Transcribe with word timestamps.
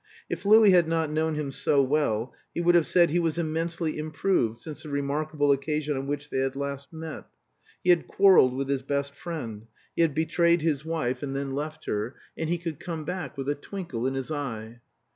If 0.31 0.45
Louis 0.47 0.71
had 0.71 0.87
not 0.87 1.11
known 1.11 1.35
him 1.35 1.51
so 1.51 1.83
well, 1.83 2.33
he 2.55 2.59
would 2.61 2.73
have 2.73 2.87
said 2.87 3.11
he 3.11 3.19
was 3.19 3.37
immensely 3.37 3.99
improved 3.99 4.59
since 4.59 4.81
the 4.81 4.89
remarkable 4.89 5.51
occasion 5.51 5.95
on 5.95 6.07
which 6.07 6.31
they 6.31 6.39
had 6.39 6.55
last 6.55 6.91
met. 6.91 7.27
He 7.83 7.91
had 7.91 8.07
quarreled 8.07 8.55
with 8.55 8.67
his 8.67 8.81
best 8.81 9.13
friend; 9.13 9.67
he 9.95 10.01
had 10.01 10.15
betrayed 10.15 10.63
his 10.63 10.83
wife 10.83 11.21
and 11.21 11.35
then 11.35 11.53
left 11.53 11.85
her; 11.85 12.15
and 12.35 12.49
he 12.49 12.57
could 12.57 12.79
come 12.79 13.05
back 13.05 13.37
with 13.37 13.47
a 13.47 13.53
twinkle 13.53 14.07
in 14.07 14.15
his 14.15 14.31
eye. 14.31 14.81